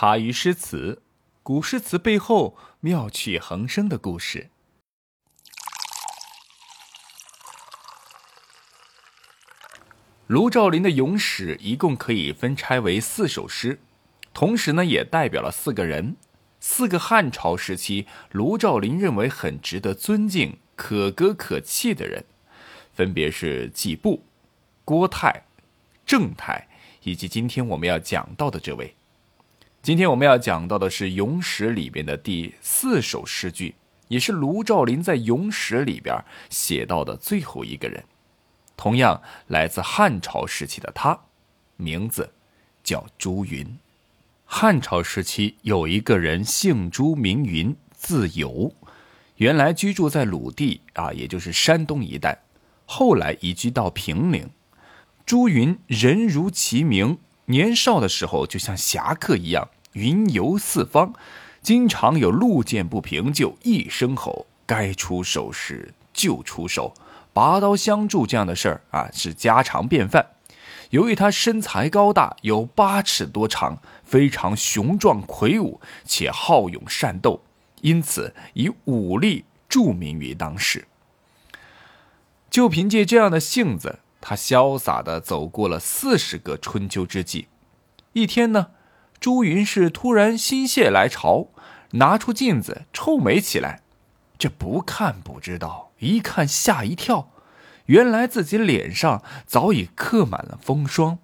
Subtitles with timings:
[0.00, 1.02] 茶余诗词，
[1.42, 4.48] 古诗词背后妙趣横生的故事。
[10.28, 13.80] 卢照邻的咏史一共可以分拆为四首诗，
[14.32, 16.14] 同时呢，也代表了四个人，
[16.60, 22.24] 四个汉朝时期卢照邻认为很值得尊敬、可歌可泣的人，
[22.92, 24.22] 分别是季布、
[24.84, 25.46] 郭泰、
[26.06, 26.68] 郑泰，
[27.02, 28.94] 以及今天我们要讲到的这位。
[29.88, 33.74] 今天我们要讲到的是《咏史》里边的第四首诗句，
[34.08, 36.14] 也是卢照邻在《咏史》里边
[36.50, 38.04] 写到的最后一个人。
[38.76, 41.18] 同样来自汉朝时期的他，
[41.78, 42.30] 名字
[42.84, 43.78] 叫朱云。
[44.44, 48.70] 汉朝时期有一个人姓朱名云，字游，
[49.36, 52.42] 原来居住在鲁地啊，也就是山东一带，
[52.84, 54.50] 后来移居到平陵。
[55.24, 57.16] 朱云人如其名，
[57.46, 59.70] 年少的时候就像侠客一样。
[59.92, 61.14] 云游四方，
[61.62, 66.94] 经常有路见不平就一声吼，该出手时就出手，
[67.32, 70.26] 拔刀相助这样的事儿啊是家常便饭。
[70.90, 77.42] 由于他身材高大，有八尺多长，非常雄壮魁梧，且好勇善斗，
[77.80, 80.86] 因此以武力著名于当时。
[82.50, 87.48] 就凭借这样的性子，他潇洒地走过了四十个春秋之际。
[88.12, 88.68] 一天呢。
[89.20, 91.48] 朱云是突然心血来潮，
[91.92, 93.82] 拿出镜子臭美起来。
[94.38, 97.30] 这不看不知道，一看吓一跳，
[97.86, 101.18] 原来自己脸上早已刻满了风霜。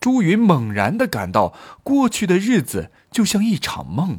[0.00, 4.18] 朱云猛然的感到过去的日子就像一场梦，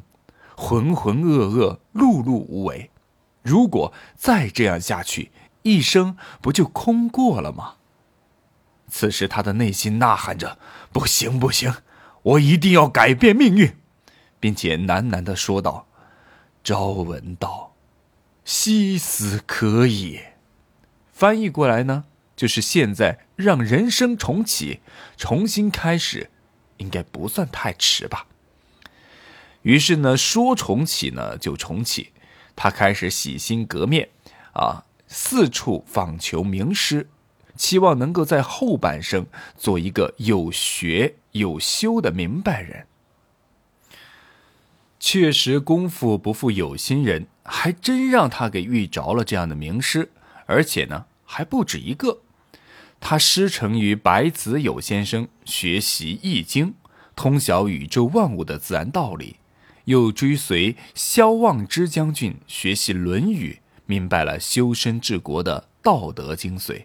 [0.56, 2.92] 浑浑噩噩，碌碌无为。
[3.42, 5.32] 如果再这样下去，
[5.64, 7.74] 一生不就空过了吗？
[8.88, 10.60] 此时他的内心呐喊着
[10.94, 11.74] ：“不行，不行！”
[12.24, 13.76] 我一定要改变命运，
[14.40, 15.88] 并且喃喃的说道
[16.64, 17.74] ：“朝闻道，
[18.46, 20.36] 夕死可也。”
[21.12, 24.82] 翻译过来呢，就是现在让人生重启，
[25.18, 26.30] 重新开始，
[26.78, 28.28] 应该不算太迟吧。
[29.64, 32.12] 于是呢，说重启呢就重启，
[32.56, 34.10] 他开始洗心革面，
[34.54, 37.10] 啊，四处访求名师。
[37.56, 39.26] 期望能够在后半生
[39.58, 42.88] 做一个有学有修的明白人。
[45.00, 50.12] 确实，功夫不负有心人，还真让他给遇着了这样的名师，
[50.46, 52.20] 而且呢还不止一个。
[53.00, 56.68] 他师承于白子友先生，学习《易经》，
[57.16, 59.38] 通晓宇宙万物的自然道理；
[59.86, 66.84] 又追随萧望之将军学习《论语》，明白了修身治国的道德精髓。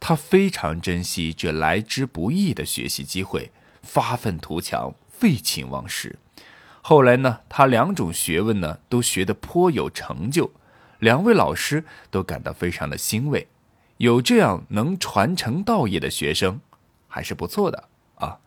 [0.00, 3.52] 他非常珍惜这来之不易的学习机会，
[3.82, 6.18] 发愤图强，废寝忘食。
[6.80, 10.50] 后来呢，他两种学问呢都学得颇有成就，
[10.98, 13.46] 两位老师都感到非常的欣慰。
[13.98, 16.58] 有这样能传承道业的学生，
[17.06, 18.38] 还是不错的啊。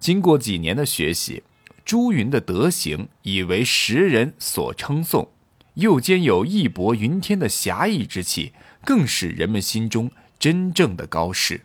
[0.00, 1.42] 经过几年的学习，
[1.84, 5.28] 朱云的德行已为时人所称颂，
[5.74, 10.10] 又兼有义薄云天的侠义之气，更是人们心中。
[10.38, 11.62] 真正的高士。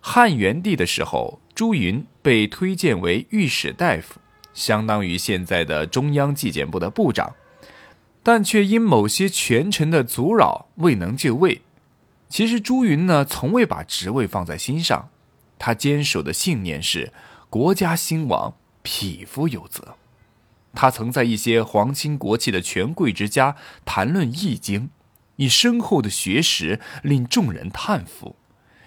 [0.00, 4.18] 汉元帝的时候，朱云被推荐为御史大夫，
[4.54, 7.34] 相当于现在的中央纪检部的部长，
[8.22, 11.60] 但却因某些权臣的阻扰未能就位。
[12.28, 15.10] 其实朱云呢，从未把职位放在心上，
[15.58, 17.12] 他坚守的信念是
[17.50, 19.96] 国家兴亡，匹夫有责。
[20.72, 24.82] 他曾在一些皇亲国戚的权贵之家谈论《易经》。
[25.40, 28.36] 以深厚的学识令众人叹服，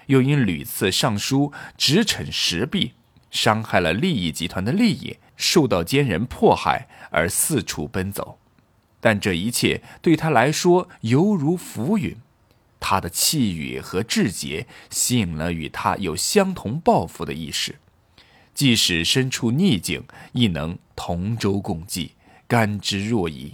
[0.06, 2.94] 又因屡次上书直陈时弊，
[3.32, 8.38] 伤害了利益集团的利益，受到奸人迫害而四处奔走。
[9.02, 12.16] 但这一切对他来说犹如浮云。
[12.80, 17.80] 他的气宇和志节吸引了与他有相同抱负的义士，
[18.54, 20.04] 即使身处逆境，
[20.34, 22.12] 亦能同舟共济，
[22.48, 23.54] 甘之若饴。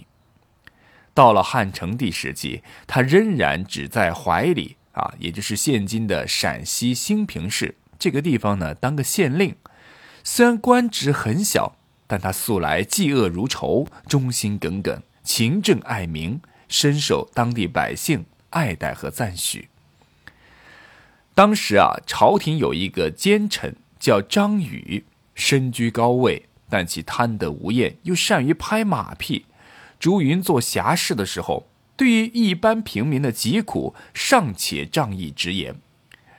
[1.12, 9.54] 到了汉成帝时期，他仍然只在怀里啊，也就是现今的陕西兴平市这个地方呢，当个县令。
[10.22, 11.76] 虽然官职很小，
[12.06, 19.68] 但他素来嫉恶如仇，忠心耿耿，勤政爱民，深受当地百姓爱戴和赞许。
[21.34, 25.04] 当时啊，朝廷有一个奸臣叫张宇，
[25.34, 29.46] 身居高位，但其贪得无厌，又善于拍马屁。
[30.00, 35.76] 朱云做侠士的时候，对于一般平民的疾苦尚且仗义直言，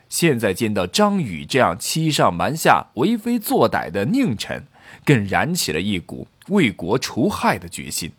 [0.09, 4.65] 现在见到张宇这样欺上瞒下、为非作歹的佞臣，
[5.05, 8.11] 更燃起了一股为国除害的决心。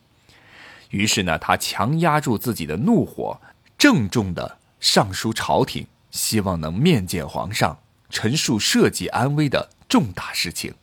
[0.91, 3.41] 于是呢，他强压住自己的怒火，
[3.77, 10.75] 郑重的上书朝廷，希望能面见皇上，陈述社稷安危的重大事情。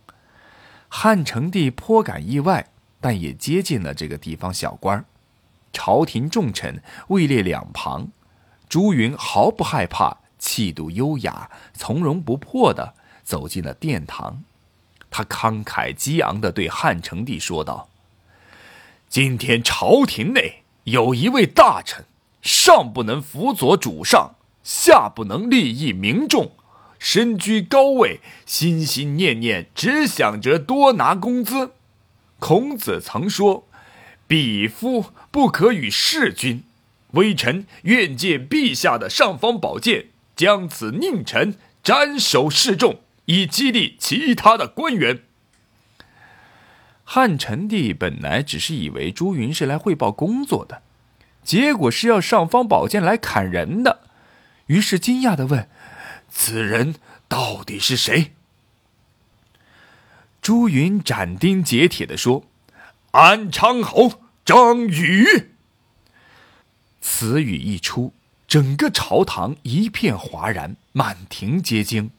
[0.89, 5.05] 汉成帝颇感意外，但也接近了这个地方小官
[5.71, 8.09] 朝廷重臣位列两旁，
[8.67, 12.93] 朱云毫不害怕，气度优雅，从容不迫的
[13.23, 14.43] 走进了殿堂。
[15.11, 17.89] 他慷慨激昂的对汉成帝说道。
[19.07, 22.05] 今天朝廷内有一位大臣，
[22.41, 26.51] 上不能辅佐主上，下不能利益民众，
[26.99, 31.71] 身居高位，心心念念只想着多拿工资。
[32.39, 33.67] 孔子曾说
[34.27, 36.63] ：“匹夫不可与弑君。”
[37.11, 45.21] 微臣愿借陛下的尚方宝剑，将此佞臣斩首示众，以激励其他的官员。
[47.03, 50.83] 汉成帝本来只是以为朱云是来汇报工作的，
[51.43, 54.01] 结果是要尚方宝剑来砍人的，
[54.67, 55.67] 于是惊讶的问
[56.29, 56.93] ：“此人
[57.27, 58.33] 到底是谁？”
[60.41, 62.45] 朱云斩钉截铁的说
[63.11, 65.51] ：“安昌侯张宇。”
[67.01, 68.13] 此语一出，
[68.47, 72.11] 整个朝堂一片哗然，满庭皆惊，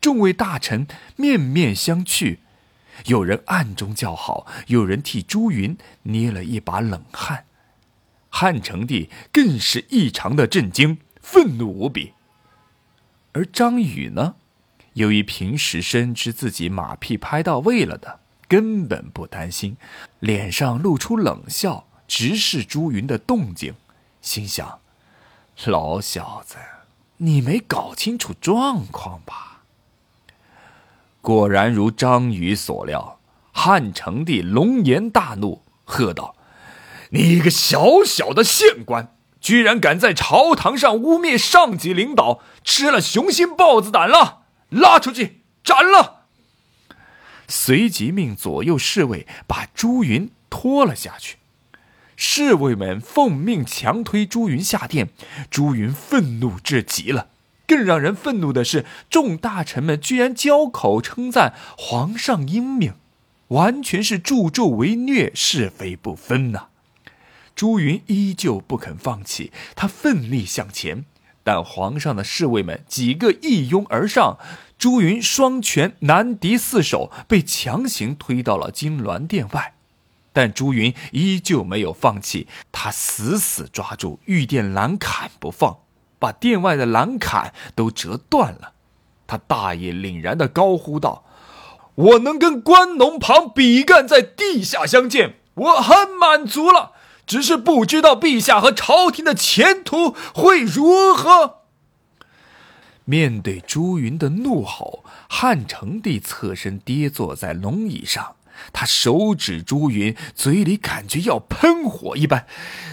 [0.00, 0.86] 众位大臣
[1.16, 2.38] 面面相觑。
[3.06, 7.44] 有人暗中叫好，有人替朱云捏了一把冷汗。
[8.30, 12.12] 汉成帝更是异常的震惊，愤怒无比。
[13.32, 14.36] 而张宇呢，
[14.96, 19.76] 由于平时深知自己马屁拍到位了的，根本不担心，
[20.20, 23.74] 脸上露出冷笑，直视朱云的动静，
[24.22, 24.78] 心想：
[25.66, 26.56] 老小子，
[27.18, 29.64] 你没搞清楚状况吧？
[31.20, 33.20] 果然如张宇所料，
[33.52, 36.36] 汉成帝龙颜大怒，喝道
[37.12, 44.44] ：“你一个小小的县官，居然敢在朝堂上污蔑上级领导，吃了雄心豹子胆了！
[44.70, 46.26] 拉出去斩了！”
[47.48, 51.36] 随即命左右侍卫把朱云拖了下去。
[52.16, 55.10] 侍卫们奉命强推朱云下殿，
[55.50, 57.28] 朱云愤怒至极了。
[57.66, 62.94] 更让人愤怒的是，众大臣们居然交口称赞皇上英明，
[63.48, 66.68] 完全是助纣为虐，是非不分呐！
[67.54, 71.04] 朱云依旧不肯放弃，他奋力向前，
[71.46, 74.36] 但皇上的侍卫们几个一拥而上，
[74.76, 79.74] 朱云双拳难敌四手，被强行推到了金銮殿外。
[80.32, 85.76] 但朱云依旧没有放弃，他死死抓住御殿栏杆不放。
[86.18, 88.72] 把殿外的栏杆都折断了，
[89.28, 91.24] 他大义凛然的高呼道
[91.94, 96.94] ：“我能跟关农旁比干在地下相见，我很满足了。
[97.26, 101.62] 只是不知道陛下和朝廷的前途会如何。”
[103.04, 108.34] 面对朱云的怒吼，汉成帝侧身跌坐在龙椅上。
[108.72, 112.46] 他手指朱云，嘴里感觉要喷火一般。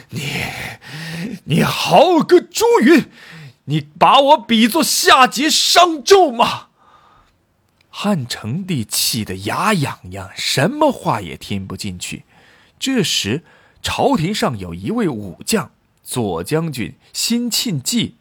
[0.10, 0.22] 你，
[1.46, 3.10] 你好个朱云，
[3.64, 6.68] 你把我比作夏桀商纣吗？
[7.90, 12.26] 汉成帝气得牙痒痒，什么话也听不进去。
[12.78, 13.44] 这时，
[13.84, 15.72] 朝廷上有一位武将，
[16.02, 18.16] 左将军辛庆忌，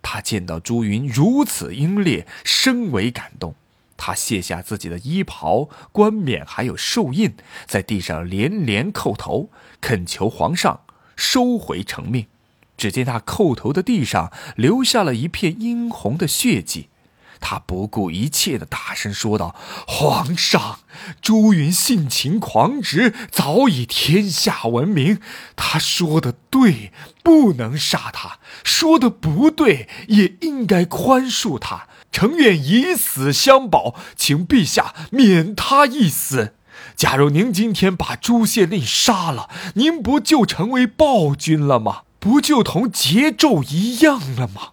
[0.00, 3.54] 他见到朱云如此英烈，深为感动。
[3.96, 7.34] 他卸下自己的衣袍、冠冕，还有寿印，
[7.66, 9.50] 在地上连连叩头，
[9.82, 10.80] 恳求皇上
[11.16, 12.26] 收回成命。
[12.78, 16.88] 只见他叩头的地上留下了一片殷红的血迹。
[17.40, 19.56] 他不顾一切的大声说道
[19.88, 20.80] ：“皇上，
[21.20, 25.20] 朱云性情狂直，早已天下闻名。
[25.56, 26.92] 他说的对，
[27.22, 31.88] 不能杀他；说的不对，也应该宽恕他。
[32.12, 36.54] 诚愿以死相保，请陛下免他一死。
[36.94, 42.02] 假如您今天把朱县令杀了，您不就成为暴君了吗？
[42.18, 44.72] 不就同桀纣一样了吗？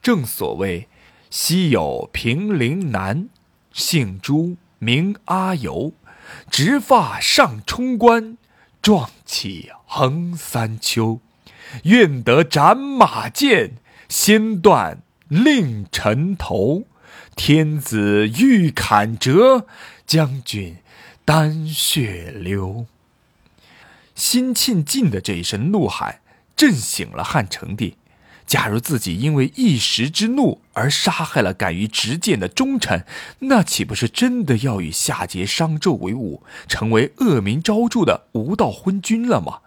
[0.00, 0.86] 正所谓。”
[1.30, 3.28] 昔有平陵男，
[3.72, 5.92] 姓朱名阿尤，
[6.50, 8.36] 直发上冲冠，
[8.82, 11.20] 壮气横三秋。
[11.84, 13.76] 愿得斩马剑，
[14.08, 16.86] 先断令臣头。
[17.36, 19.66] 天子欲砍折，
[20.04, 20.78] 将军
[21.24, 22.86] 丹血流。
[24.16, 26.20] 辛庆进的这一声怒喊，
[26.56, 27.96] 震醒了汉成帝。
[28.50, 33.06] 假如自己因为一时之怒而杀害了敢于直谏的忠臣，
[33.38, 39.60] 那岂不是真的要与夏桀、商纣为伍，成为恶名昭著的无道昏君了吗？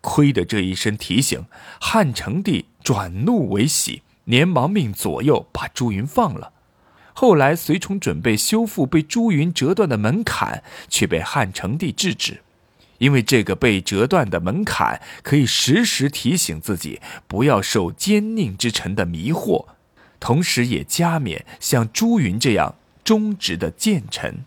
[0.00, 1.46] 亏得这一声提醒，
[1.80, 6.52] 汉成帝转怒为喜，连忙命左右把朱云放了。
[7.14, 12.43] 后来随从准备修复被朱云折断的门槛，却被汉成帝制止。
[12.98, 19.66] 因为这个被折断的门槛，可以时时提醒自己不要受奸佞之臣的迷惑，
[20.20, 24.44] 同时也加冕像朱云这样忠直的谏臣。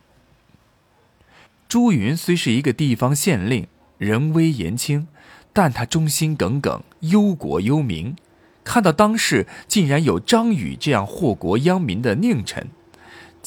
[1.68, 5.08] 朱云虽是一个地方县令，人微言轻，
[5.52, 8.16] 但他忠心耿耿，忧国忧民。
[8.64, 12.70] 看到当世竟然有张宇这样祸国殃民的佞臣。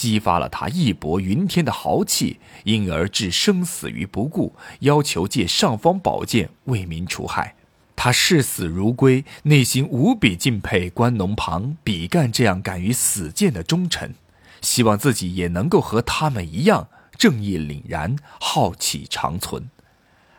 [0.00, 7.54] 激发了他义薄云天的豪气，因而置生死于不顾，要求借尚方宝剑为民除害。
[7.94, 14.14] 他视死如归，内心无比敬佩关龙庞、比干这样敢于死谏的忠臣，
[14.62, 16.88] 希望自己也能够和他们一样
[17.18, 19.68] 正义凛然、浩气长存。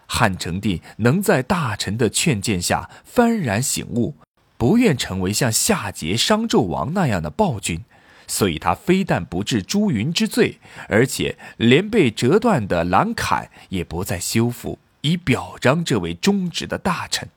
[0.07, 4.15] 汉成帝能在大臣的劝谏下幡然醒悟，
[4.57, 7.85] 不愿成为像夏桀、商纣王那样的暴君。
[8.27, 17.27] 所以，他非但不治朱云之罪，而且连被折断的栏坎也不再修复，以表彰这位忠直的大臣。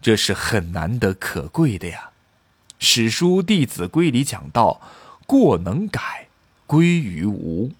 [0.00, 2.10] 这是很难得可贵的呀。
[2.78, 4.80] 史书《弟子规》里讲到
[5.26, 6.28] ：“过能改，
[6.66, 7.70] 归于无；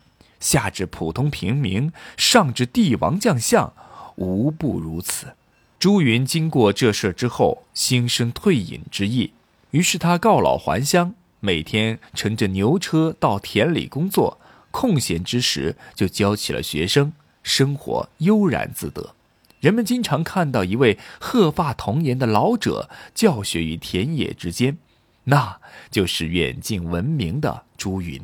[0.40, 3.72] 下至普通平民，上至帝王将相，
[4.16, 5.34] 无不如此。”
[5.78, 9.34] 朱云经过这事之后，心生退隐之意，
[9.72, 11.14] 于是他告老还乡。
[11.40, 14.40] 每天乘着牛车到田里工作，
[14.70, 17.12] 空闲之时就教起了学生，
[17.42, 19.14] 生活悠然自得。
[19.60, 24.78] 人们经常看到一位鹤发童颜的老者教学于田野之间，
[25.24, 28.20] 那就是远近闻名的朱云。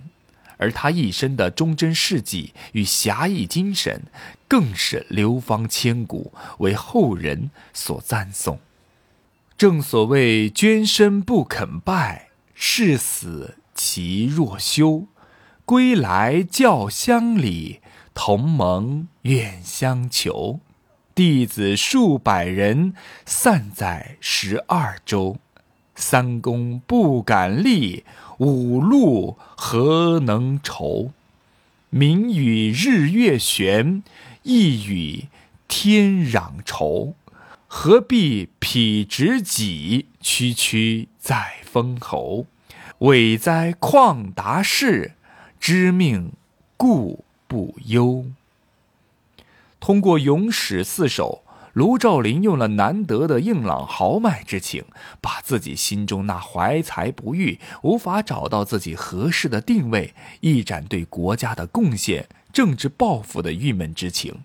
[0.59, 4.03] 而他一生的忠贞事迹与侠义精神，
[4.47, 8.61] 更是流芳千古，为后人所赞颂。
[9.57, 12.29] 正所谓捐身不肯拜。
[12.55, 15.07] 誓死其若休，
[15.65, 17.81] 归来教乡里，
[18.15, 20.61] 同盟远相求。
[21.15, 22.95] 弟子数百人，
[23.27, 25.37] 散在十二州。
[25.95, 28.05] 三公不敢立，
[28.39, 31.11] 五路何能酬？
[31.91, 34.03] 明与日月悬，
[34.43, 35.29] 义与
[35.69, 37.15] 天壤仇。
[37.75, 42.45] 何必匹直己，区区在封侯？
[42.99, 45.13] 伟哉旷达氏，
[45.59, 46.33] 知命
[46.77, 48.27] 故不忧。
[49.81, 54.85] 通过《咏史》四首，卢照邻用了难得的硬朗豪迈之情，
[55.23, 64.43] 把自己心中那怀才不遇、无法找到自己合适的定位、一展对国家的贡献、政治抱负的郁闷之情。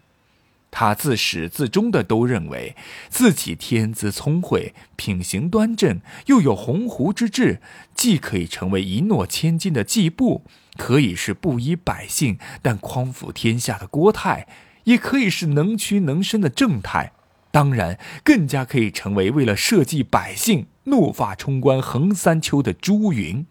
[0.79, 2.75] 他自始至终的都认为
[3.09, 7.59] 自己天资聪慧、品行端正，又有鸿鹄之志，
[7.95, 10.43] 既可以成为一诺千金的季布，
[10.77, 14.45] 可以是不依百姓但匡扶天下的郭泰，
[14.83, 17.13] 也可以是能屈能伸的郑泰，
[17.49, 23.47] 当然，更加可以成为为了社稷百姓怒发冲冠横三秋的朱云。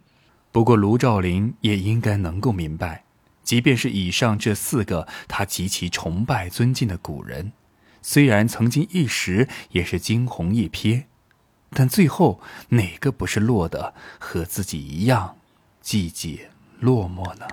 [0.52, 3.05] 不过，卢照邻也应该能够明白。
[3.46, 7.52] 即便是以上这四个他极其崇拜尊敬的古人，
[8.02, 11.04] 虽然曾经一时也是惊鸿一瞥，
[11.70, 15.36] 但最后哪个不是落得和自己一样
[15.80, 16.40] 寂寂
[16.80, 17.46] 落寞呢？